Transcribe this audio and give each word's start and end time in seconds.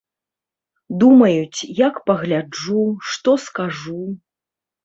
Думаюць, 1.03 1.59
як 1.87 2.01
пагляджу, 2.07 2.81
што 3.17 3.37
скажу. 3.45 4.03